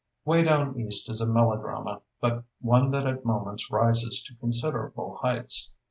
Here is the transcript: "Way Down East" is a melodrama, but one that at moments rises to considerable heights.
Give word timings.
"Way 0.25 0.41
Down 0.41 0.79
East" 0.79 1.11
is 1.11 1.21
a 1.21 1.27
melodrama, 1.29 2.01
but 2.19 2.43
one 2.59 2.89
that 2.89 3.05
at 3.05 3.23
moments 3.23 3.69
rises 3.69 4.23
to 4.23 4.33
considerable 4.33 5.17
heights. 5.17 5.69